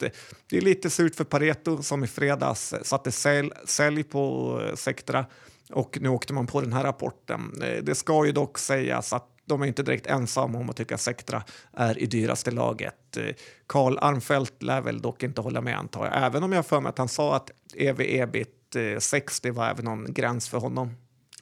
[0.51, 5.27] Det är lite surt för Pareto som i fredags satte sälj, sälj på eh, Sectra
[5.71, 7.63] och nu åkte man på den här rapporten.
[7.63, 10.95] Eh, det ska ju dock sägas att de är inte direkt ensamma om att tycka
[10.95, 13.17] att Sectra är i dyraste laget.
[13.17, 13.35] Eh,
[13.67, 16.91] Karl Armfelt lär väl dock inte hålla med antar jag, även om jag för mig
[16.91, 20.91] att han sa att ev-ebit 60 eh, var även någon gräns för honom.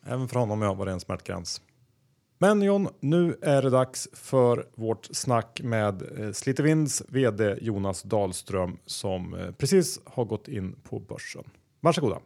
[0.07, 1.61] Även för honom ja, var det en smärtgräns.
[2.39, 8.79] Men John, nu är det dags för vårt snack med eh, Slitevinds vd Jonas Dahlström
[8.87, 11.45] som precis har gått in på börsen.
[11.81, 12.19] Varsågoda.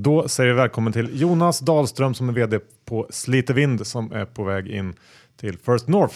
[0.00, 4.44] Då säger vi välkommen till Jonas Dahlström som är vd på Slitevind som är på
[4.44, 4.94] väg in
[5.36, 6.14] till First North.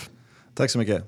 [0.55, 1.05] Tack så mycket.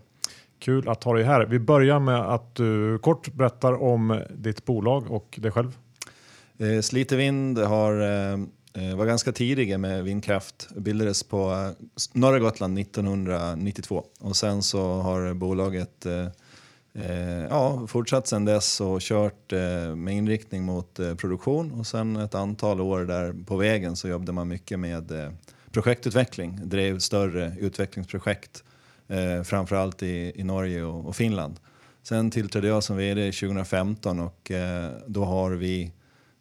[0.59, 1.47] Kul att ha dig här.
[1.47, 5.79] Vi börjar med att du kort berättar om ditt bolag och dig själv.
[6.59, 10.69] Eh, Slitevind har, eh, var ganska tidiga med vindkraft.
[10.77, 16.27] Bildades på eh, norra Gotland 1992 och sen så har bolaget eh,
[16.98, 22.16] Eh, ja, fortsatt sen dess och kört eh, med inriktning mot eh, produktion och sen
[22.16, 25.30] ett antal år där på vägen så jobbade man mycket med eh,
[25.70, 28.64] projektutveckling, drev större utvecklingsprojekt
[29.09, 31.61] eh, framförallt i, i Norge och, och Finland.
[32.02, 35.92] Sen tillträdde jag som vd 2015 och eh, då har vi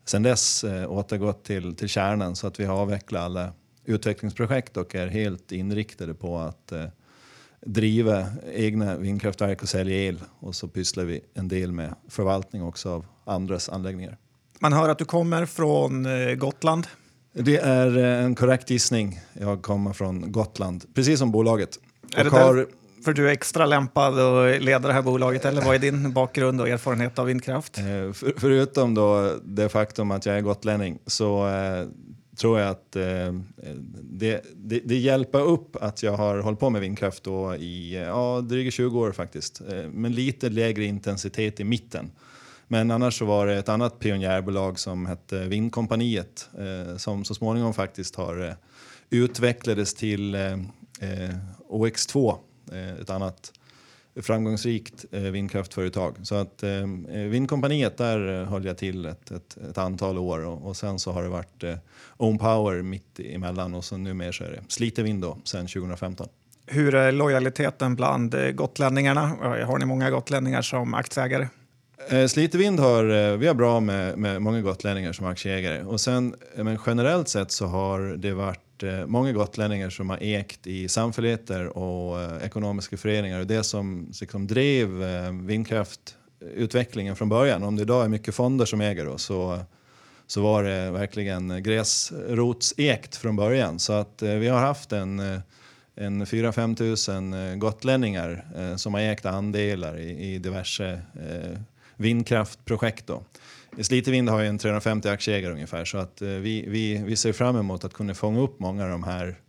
[0.05, 3.53] sen dess återgått till, till kärnan så att vi har avvecklat alla
[3.85, 6.73] utvecklingsprojekt och är helt inriktade på att
[7.65, 12.89] driva egna vindkraftverk och sälja el och så pysslar vi en del med förvaltning också
[12.89, 14.17] av andras anläggningar.
[14.59, 16.87] Man hör att du kommer från eh, Gotland.
[17.33, 19.19] Det är eh, en korrekt gissning.
[19.33, 21.79] Jag kommer från Gotland, precis som bolaget.
[22.15, 22.67] Är det har...
[23.05, 26.61] för du är extra lämpad att leda det här bolaget eller vad är din bakgrund
[26.61, 27.77] och erfarenhet av vindkraft?
[27.77, 31.47] Eh, för, förutom då det faktum att jag är gotlänning så
[32.37, 33.33] tror jag att eh,
[34.01, 38.41] det, det, det, hjälper upp att jag har hållit på med vindkraft då i ja,
[38.41, 39.61] drygt 20 år faktiskt.
[39.61, 42.11] Eh, men lite lägre intensitet i mitten.
[42.67, 47.73] Men annars så var det ett annat pionjärbolag som hette Vindkompaniet eh, som så småningom
[47.73, 48.53] faktiskt har eh,
[49.09, 50.53] utvecklades till eh,
[50.99, 51.35] eh,
[51.69, 52.35] OX2,
[52.71, 53.53] eh, ett annat
[54.21, 56.15] framgångsrikt eh, vindkraftföretag.
[56.23, 56.69] Så att eh,
[57.29, 61.11] Vindkompaniet, där eh, höll jag till ett, ett, ett antal år och, och, sen så
[61.11, 61.75] har det varit eh,
[62.17, 66.27] Own Power mitt emellan och så numera så är det Slite Vind då, sen 2015.
[66.65, 69.21] Hur är lojaliteten bland eh, gotlänningarna?
[69.65, 71.47] Har ni många gotlänningar som aktieägare?
[72.09, 76.35] Eh, Slitevind har, eh, vi har bra med, med många gotlänningar som aktieägare och sen
[76.55, 80.87] men generellt sett så har det varit varit eh, många gotlänningar som har ägt i
[80.87, 83.39] samfälligheter och eh, ekonomiska föreningar.
[83.39, 88.65] Och det som liksom drev eh, vindkraftutvecklingen från början, om det idag är mycket fonder
[88.65, 89.59] som äger då, så,
[90.27, 93.79] så var det verkligen gräsrotsägt från början.
[93.79, 95.19] Så att vi har haft en,
[95.95, 98.45] en 4-5 tusen gotlänningar
[98.77, 101.01] som har ägt andelar i, i diverse
[101.95, 103.07] vindkraftprojekt.
[103.07, 103.23] Då.
[103.81, 107.55] Slitevind har ju en 350 aktieägare ungefär så att eh, vi, vi, vi ser fram
[107.55, 109.39] emot att kunna fånga upp många av de här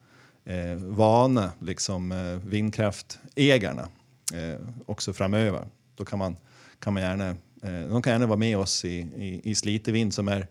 [0.44, 3.88] eh, vana liksom, eh, vindkraftägarna
[4.34, 5.66] eh, också framöver.
[5.96, 6.36] Då kan man,
[6.78, 7.28] kan man gärna,
[7.62, 10.46] eh, de kan gärna vara med oss i, i, i Slitevind som är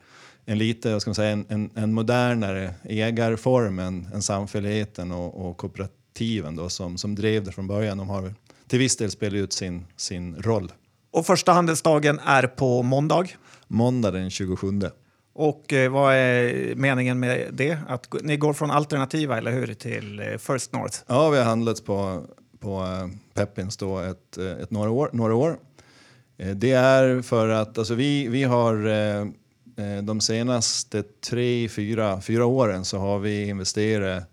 [0.46, 5.58] en lite, ska man säga, en, en, en modernare ägarform än, än samfälligheten och, och
[5.58, 7.98] kooperativen då, som, som drev det från början.
[7.98, 8.34] De har
[8.68, 10.72] till viss del spelat ut sin, sin roll.
[11.14, 13.28] Och första handelsdagen är på måndag?
[13.68, 14.68] måndag den 27.
[15.34, 17.78] Och eh, vad är meningen med det?
[17.88, 21.00] Att ni går från alternativa, eller hur, till eh, First North?
[21.08, 22.26] Ja, vi har handlats på,
[22.60, 25.58] på eh, Peppins då ett, eh, ett några, år, några år.
[26.38, 29.26] Eh, det är för att alltså vi, vi har eh,
[30.04, 34.24] de senaste tre, fyra, fyra åren så har vi investerat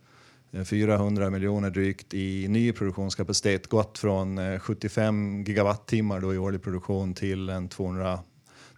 [0.52, 6.62] Eh, 400 miljoner drygt i ny produktionskapacitet, gått från eh, 75 gigawattimmar då i årlig
[6.62, 8.18] produktion till en 200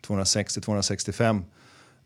[0.07, 1.43] 260-265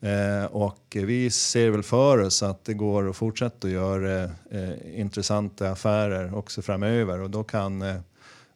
[0.00, 5.00] Eh, och vi ser väl för oss att det går att fortsätta att göra eh,
[5.00, 7.96] intressanta affärer också framöver och då kan, eh,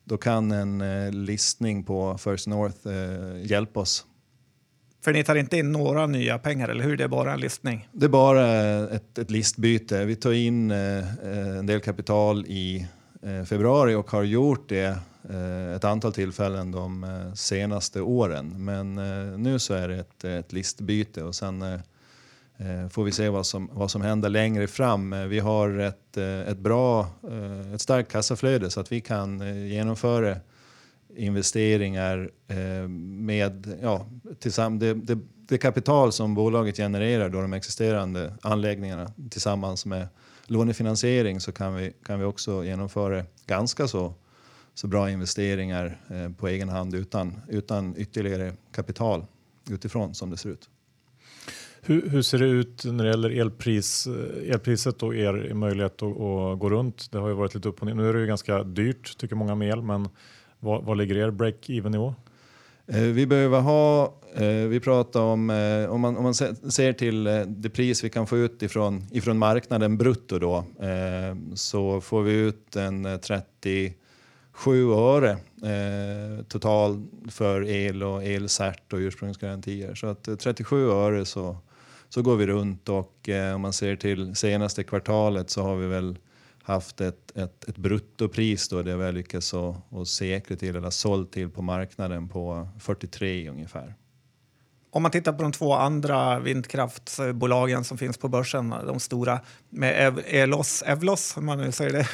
[0.04, 4.06] då kan en eh, listning på First North eh, hjälpa oss.
[5.00, 6.96] För ni tar inte in några nya pengar, eller hur?
[6.96, 7.88] Det är bara en listning?
[7.92, 8.46] Det är bara
[8.88, 10.04] ett, ett listbyte.
[10.04, 11.04] Vi tar in eh,
[11.58, 12.86] en del kapital i
[13.22, 18.64] eh, februari och har gjort det Eh, ett antal tillfällen de eh, senaste åren.
[18.64, 21.80] Men eh, nu så är det ett, ett listbyte och sen eh,
[22.56, 25.28] eh, får vi se vad som, vad som händer längre fram.
[25.28, 27.06] Vi har ett, ett bra,
[27.74, 30.36] ett starkt kassaflöde så att vi kan genomföra
[31.16, 34.06] investeringar eh, med ja,
[34.38, 35.18] tillsammans, det, det,
[35.48, 40.08] det, kapital som bolaget genererar då de existerande anläggningarna tillsammans med
[40.46, 44.14] lånefinansiering så kan vi, kan vi också genomföra ganska så
[44.74, 49.24] så bra investeringar eh, på egen hand utan, utan ytterligare kapital
[49.70, 50.70] utifrån som det ser ut.
[51.82, 56.02] Hur, hur, ser det ut när det gäller elpris, eh, elpriset och er möjlighet att,
[56.02, 57.10] att, gå runt?
[57.12, 57.94] Det har ju varit lite upp och ner.
[57.94, 60.08] Nu är det ju ganska dyrt tycker många med el, men
[60.60, 62.14] vad, vad ligger er break-even nivå?
[62.92, 67.24] Eh, vi behöver ha, eh, vi pratar om, eh, om man, om man ser till
[67.46, 70.64] det pris vi kan få ut ifrån, ifrån marknaden brutto då,
[71.54, 73.94] så får vi ut en 37
[74.92, 75.38] öre
[76.48, 79.94] total för el och elcert och ursprungsgarantier.
[79.94, 81.56] Så att 37 öre så,
[82.08, 86.18] så går vi runt och om man ser till senaste kvartalet så har vi väl
[86.62, 91.32] haft ett, ett, ett bruttopris då det vi har lyckats att säkra till eller sålt
[91.32, 93.94] till på marknaden på 43 ungefär.
[94.92, 100.18] Om man tittar på de två andra vindkraftsbolagen som finns på börsen, de stora med
[100.26, 102.06] Elos, Evlos, om man nu säger det,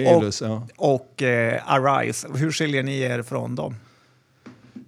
[0.00, 0.68] Elus, och, ja.
[0.76, 2.28] och eh, Arise.
[2.34, 3.76] Hur skiljer ni er från dem?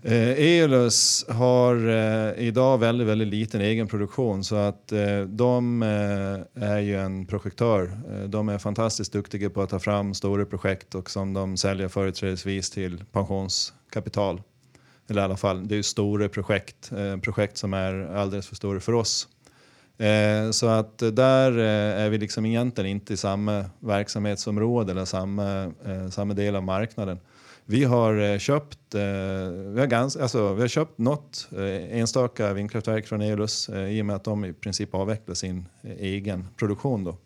[0.07, 6.63] Eh, Eolus har eh, idag väldigt, väldigt liten egen produktion så att eh, de eh,
[6.69, 8.01] är ju en projektör.
[8.11, 11.89] Eh, de är fantastiskt duktiga på att ta fram stora projekt och som de säljer
[11.89, 14.43] företrädesvis till pensionskapital.
[15.09, 18.57] Eller i alla fall, det är ju stora projekt, eh, projekt som är alldeles för
[18.57, 19.29] stora för oss.
[20.53, 25.73] Så att där är vi liksom egentligen inte i samma verksamhetsområde eller samma,
[26.11, 27.19] samma del av marknaden.
[27.67, 29.01] Vi har eh, köpt, eh,
[29.49, 34.07] vi har ganska, alltså, vi har köpt något eh, enstaka vindkraftverk från Eolus i och
[34.07, 37.05] med att de i princip avvecklar sin egen produktion.
[37.05, 37.17] Då.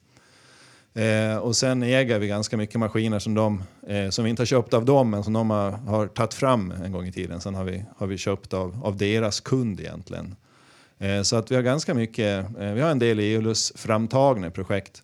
[1.43, 3.63] Och sen äger vi ganska mycket maskiner som, de,
[4.11, 6.93] som vi inte har köpt av dem men som de har, har tagit fram en
[6.93, 7.41] gång i tiden.
[7.41, 10.37] Sen har vi, har vi köpt av, av deras kund egentligen.
[11.25, 15.03] Så att vi har ganska mycket, vi har en del Eolus-framtagna projekt.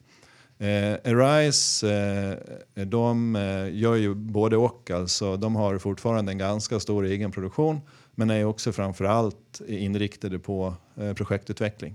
[0.58, 2.30] Eh, Arise, eh,
[2.74, 4.90] eh, de eh, gör ju både och.
[4.90, 7.80] Alltså, de har fortfarande en ganska stor egen produktion
[8.14, 11.94] men är också framförallt inriktade på eh, projektutveckling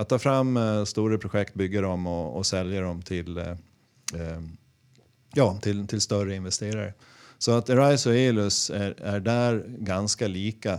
[0.00, 3.50] att ta fram eh, stora projekt, bygga dem och, och sälja dem till, eh,
[4.14, 4.40] eh
[5.34, 6.94] ja, till, till större investerare.
[7.38, 10.78] Så att Arise och Elus är, är där ganska lika.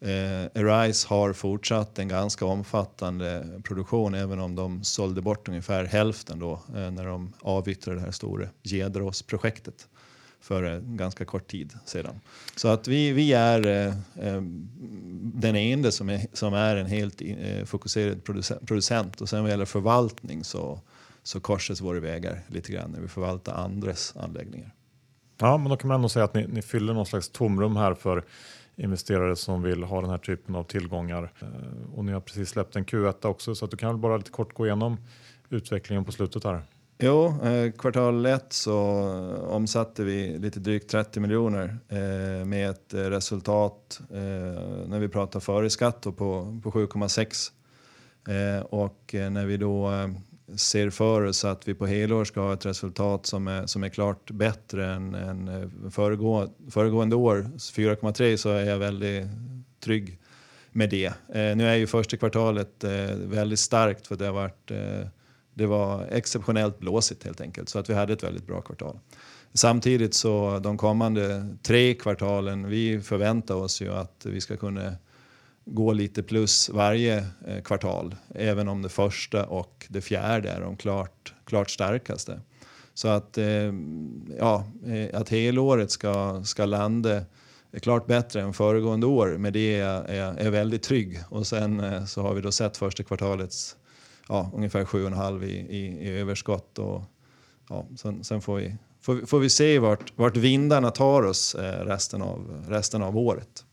[0.00, 6.38] Eh, Arise har fortsatt en ganska omfattande produktion även om de sålde bort ungefär hälften
[6.38, 9.88] då eh, när de avyttrade det här stora Gedros-projektet
[10.40, 12.20] för en ganska kort tid sedan.
[12.56, 13.86] Så att vi, vi är eh,
[14.28, 14.42] eh
[15.20, 18.24] den enda som är, som är en helt eh, fokuserad
[18.66, 20.80] producent och sen vad gäller förvaltning så,
[21.22, 24.74] så korsas våra vägar lite grann när vi förvaltar andras anläggningar.
[25.40, 27.94] Ja, men då kan man ändå säga att ni, ni fyller någon slags tomrum här
[27.94, 28.24] för
[28.78, 31.32] investerare som vill ha den här typen av tillgångar.
[31.40, 34.16] Eh, och ni har precis släppt en Q1 också så att du kan väl bara
[34.16, 34.96] lite kort gå igenom
[35.48, 36.62] utvecklingen på slutet här.
[36.98, 38.76] Jo, eh, kvartal ett så
[39.48, 45.40] omsatte vi lite drygt 30 miljoner eh, med ett eh, resultat eh, när vi pratar
[45.40, 47.52] före skatt på, på 7,6.
[48.28, 50.08] Eh, och eh, när vi då eh,
[50.56, 53.88] ser för oss att vi på helår ska ha ett resultat som är, som är
[53.88, 59.26] klart bättre än, än eh, föregå, föregående år, 4,3, så är jag väldigt
[59.84, 60.18] trygg
[60.72, 61.06] med det.
[61.06, 64.70] Eh, nu är ju första kvartalet eh, väldigt starkt för det har varit
[65.54, 68.98] det var exceptionellt blåsigt helt enkelt, så att vi hade ett väldigt bra kvartal.
[69.52, 74.94] Samtidigt så de kommande tre kvartalen, vi förväntar oss ju att vi ska kunna
[75.70, 80.76] gå lite plus varje eh, kvartal, även om det första och det fjärde är de
[80.76, 82.40] klart, klart starkaste.
[82.94, 83.72] Så att, eh,
[84.38, 89.80] ja, eh, att helåret ska, ska landa eh, klart bättre än föregående år, med det
[89.80, 91.20] är är, är väldigt trygg.
[91.30, 93.76] Och sen eh, så har vi då sett första kvartalets
[94.28, 96.78] ja, ungefär 7,5 i, i, i överskott.
[96.78, 97.02] Och,
[97.68, 101.84] ja, sen, sen får, vi, får, får, vi se vart, vart vindarna tar oss eh,
[101.84, 103.64] resten, av, resten av året.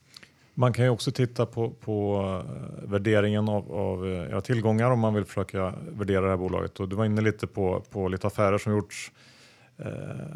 [0.58, 5.00] Man kan ju också titta på, på eh, värderingen av, av eh, ja, tillgångar om
[5.00, 6.80] man vill försöka värdera det här bolaget.
[6.80, 9.12] Och du var inne lite på, på lite affärer som gjorts
[9.78, 9.86] eh,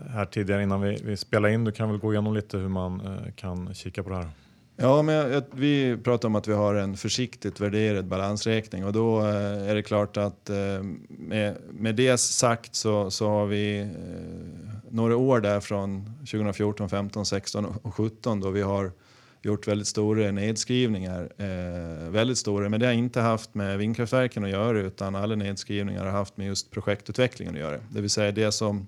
[0.10, 1.64] här tidigare innan vi, vi spelade in.
[1.64, 4.30] Du kan väl gå igenom lite hur man eh, kan kika på det här.
[4.76, 9.20] Ja, men jag, vi pratar om att vi har en försiktigt värderad balansräkning och då
[9.20, 10.50] är det klart att
[11.10, 13.90] med, med det sagt så, så har vi
[14.90, 18.92] några år där från 2014, 15, 16 och 17 då vi har
[19.42, 21.32] gjort väldigt stora nedskrivningar.
[21.38, 26.06] Eh, väldigt stora, men det har inte haft med vindkraftverken att göra utan alla nedskrivningar
[26.06, 27.80] har haft med just projektutvecklingen att göra.
[27.90, 28.88] Det vill säga det som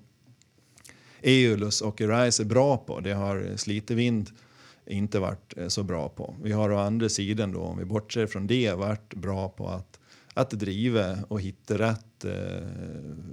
[1.22, 4.30] EULUS och Arise är bra på, det har Slitevind
[4.86, 6.34] inte varit eh, så bra på.
[6.42, 9.98] Vi har å andra sidan då, om vi bortser från det, varit bra på att,
[10.34, 12.32] att driva och hitta rätt eh,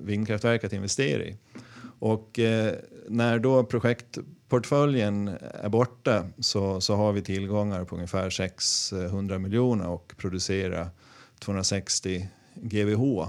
[0.03, 1.38] vindkraftverk att investera i.
[1.99, 2.74] Och eh,
[3.07, 4.17] när då projekt
[4.50, 10.89] portföljen är borta så, så har vi tillgångar på ungefär 600 miljoner och producerar
[11.39, 13.28] 260 GWh.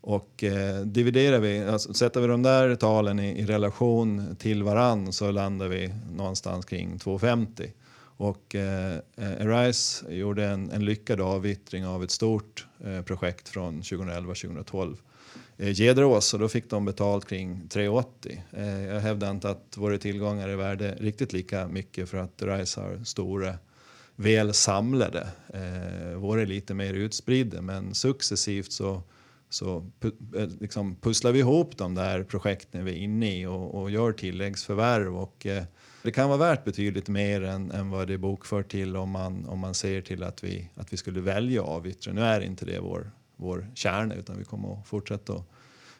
[0.00, 5.12] Och eh, dividerar vi, alltså, sätter vi de där talen i, i, relation till varann
[5.12, 7.72] så landar vi någonstans kring 250.
[8.00, 14.96] Och eh, Arise gjorde en, en lyckad avvittring av ett stort eh, projekt från 2011-2012
[15.58, 18.42] Eh, Gederås och då fick de betalt kring 380.
[18.52, 22.80] Eh, jag hävdar inte att våra tillgångar är värda riktigt lika mycket för att RISE
[22.80, 23.54] har stora
[24.16, 25.28] väl samlade.
[25.54, 29.02] Eh, våra är lite mer utspridda men successivt så,
[29.48, 33.74] så pu- eh, liksom pusslar vi ihop de där projekten vi är inne i och,
[33.74, 35.16] och gör tilläggsförvärv.
[35.16, 35.64] Och, eh,
[36.02, 39.46] det kan vara värt betydligt mer än, än vad det är bokfört till om man,
[39.46, 42.12] om man ser till att vi, att vi skulle välja avyttra.
[42.12, 45.44] Nu är inte det vår, vår kärna utan vi kommer att fortsätta att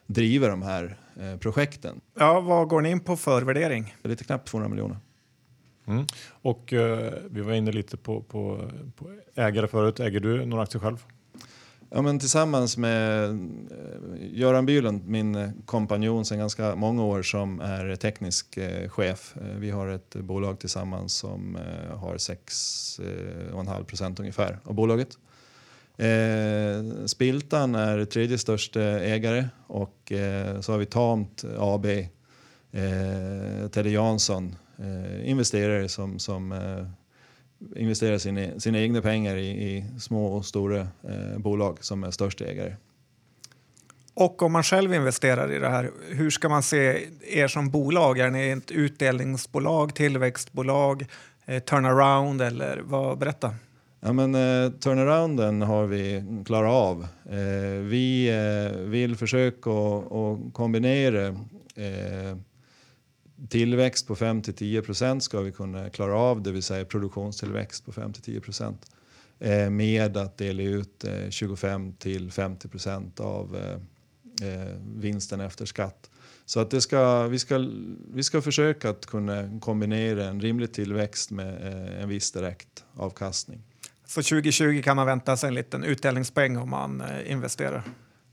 [0.05, 2.01] driva de här eh, projekten.
[2.19, 3.95] Ja, vad går ni in på för värdering?
[4.03, 4.97] Lite knappt 200 miljoner.
[5.85, 6.05] Mm.
[6.41, 9.99] Och eh, vi var inne lite på, på, på, ägare förut.
[9.99, 11.05] Äger du några aktier själv?
[11.89, 13.35] Ja, men tillsammans med eh,
[14.31, 19.35] Göran Bylund, min kompanjon sedan ganska många år som är teknisk eh, chef.
[19.37, 25.17] Eh, vi har ett bolag tillsammans som eh, har 6,5 procent ungefär av bolaget.
[25.99, 33.89] Eh, Spiltan är tredje största ägare och eh, så har vi Tamt AB, eh, Teddy
[33.89, 36.85] Jansson, eh, investerare som, som eh,
[37.81, 42.45] investerar sina, sina egna pengar i, i små och stora eh, bolag som är största
[42.45, 42.75] ägare.
[44.13, 48.19] Och om man själv investerar i det här, hur ska man se er som bolag?
[48.19, 51.05] Är ni ett utdelningsbolag, tillväxtbolag,
[51.45, 53.17] eh, turnaround eller vad?
[53.17, 53.55] Berätta.
[54.01, 57.07] Ja, men, eh, turnarounden har vi klarat av.
[57.29, 61.27] Eh, vi eh, vill försöka att kombinera
[61.75, 62.37] eh,
[63.49, 68.39] tillväxt på 5-10 procent ska vi kunna klara av, det vill säga produktionstillväxt på 5-10
[68.39, 68.91] procent
[69.39, 76.09] eh, med att dela ut eh, 25-50 procent av eh, eh, vinsten efter skatt.
[76.45, 77.69] Så att det ska, vi, ska,
[78.13, 83.68] vi ska försöka att kunna kombinera en rimlig tillväxt med en viss direkt avkastning.
[84.09, 87.83] Så 2020 kan man vänta sig en liten utdelningspeng om man eh, investerar?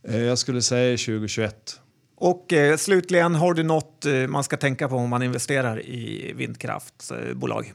[0.08, 1.80] Eh, jag skulle säga 2021.
[2.16, 6.32] Och eh, slutligen, har du något eh, man ska tänka på om man investerar i
[6.36, 7.72] vindkraftsbolag?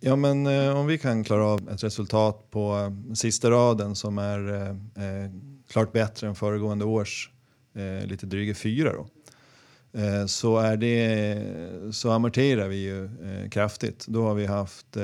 [0.00, 4.18] Ja, men eh, om vi kan klara av ett resultat på eh, sista raden som
[4.18, 5.30] är eh,
[5.70, 7.30] klart bättre än föregående års
[8.04, 9.06] lite dryga fyra då.
[10.26, 13.08] Så, är det, så amorterar vi ju
[13.50, 14.06] kraftigt.
[14.06, 14.96] Då har vi haft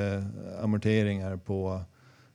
[0.63, 1.85] amorteringar på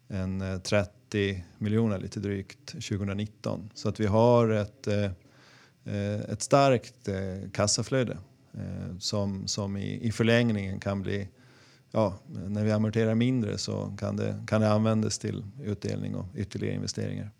[0.07, 3.69] en 30 eh, miljoner lite drygt 2019.
[3.73, 5.03] Så att vi har ett, eh,
[5.83, 7.09] eh, ett starkt
[7.53, 8.17] kassaflöde
[8.99, 11.27] som, som i, i förlängningen kan bli
[11.91, 16.75] ja, när vi amorterar mindre så kan det, kan det användas till utdelning och ytterligare
[16.75, 17.31] investeringar.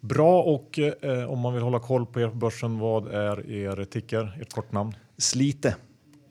[0.00, 3.84] Bra och eh, om man vill hålla koll på er på börsen, vad är er
[3.84, 4.94] ticker, ert kortnamn?
[5.16, 5.76] Slite.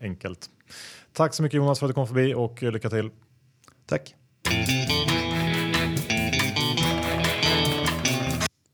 [0.01, 0.49] Enkelt.
[1.13, 3.09] Tack så mycket Jonas för att du kom förbi och lycka till.
[3.85, 4.15] Tack.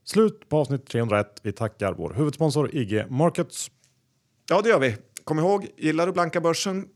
[0.04, 1.40] Slut på avsnitt 301.
[1.42, 3.70] Vi tackar vår huvudsponsor IG Markets.
[4.48, 4.96] Ja, det gör vi.
[5.24, 6.88] Kom ihåg, gillar du blanka börsen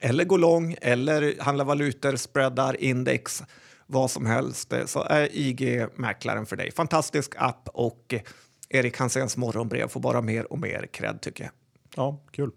[0.00, 3.42] eller gå lång eller handla valutor, spreadar, index,
[3.86, 6.70] vad som helst så är IG mäklaren för dig.
[6.72, 8.14] Fantastisk app och
[8.68, 11.52] Erik Hanséns morgonbrev får bara mer och mer cred tycker jag.
[11.96, 12.50] Ja, kul.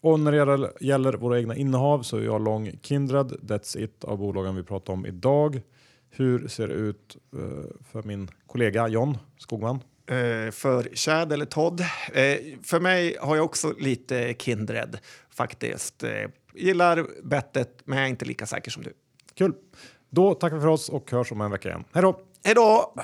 [0.00, 3.26] Och när det gäller våra egna innehav så är jag lång Kindred.
[3.26, 5.60] That's it av bolagen vi pratar om idag.
[6.10, 7.40] Hur ser det ut eh,
[7.92, 9.80] för min kollega John Skogman?
[10.10, 11.80] Uh, för Chad eller Todd.
[11.80, 11.86] Uh,
[12.62, 14.98] för mig har jag också lite Kindred
[15.30, 16.04] faktiskt.
[16.54, 18.92] Gillar bettet, men jag är inte lika säker som du.
[19.34, 19.52] Kul!
[20.10, 21.84] Då tackar vi för oss och hörs om en vecka igen.
[21.92, 22.20] Hej då!
[22.44, 22.94] Hej då!